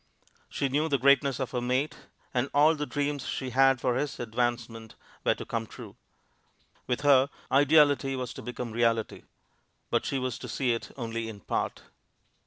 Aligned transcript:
She 0.49 0.67
knew 0.67 0.89
the 0.89 0.97
greatness 0.97 1.39
of 1.39 1.51
her 1.51 1.61
mate, 1.61 1.95
and 2.33 2.49
all 2.55 2.73
the 2.73 2.87
dreams 2.87 3.27
she 3.27 3.51
had 3.51 3.79
for 3.79 3.93
his 3.95 4.19
advancement 4.19 4.95
were 5.23 5.35
to 5.35 5.45
come 5.45 5.67
true. 5.67 5.95
With 6.87 7.01
her, 7.01 7.29
ideality 7.51 8.15
was 8.15 8.33
to 8.33 8.41
become 8.41 8.71
reality. 8.71 9.21
But 9.91 10.03
she 10.03 10.17
was 10.17 10.39
to 10.39 10.47
see 10.47 10.73
it 10.73 10.89
only 10.97 11.29
in 11.29 11.41
part. 11.41 11.83